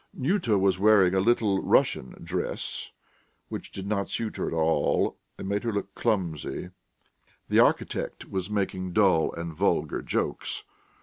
Nyuta 0.19 0.57
was 0.57 0.79
wearing 0.79 1.13
a 1.13 1.19
Little 1.19 1.61
Russian 1.61 2.15
dress 2.23 2.89
which 3.49 3.71
did 3.71 3.85
not 3.85 4.09
suit 4.09 4.37
her 4.37 4.47
at 4.47 4.51
all, 4.55 5.19
and 5.37 5.47
made 5.47 5.61
her 5.63 5.71
look 5.71 5.93
clumsy; 5.93 6.71
the 7.49 7.59
architect 7.59 8.27
was 8.27 8.49
making 8.49 8.93
dull 8.93 9.31
and 9.31 9.53
vulgar 9.53 10.01
jokes. 10.01 10.63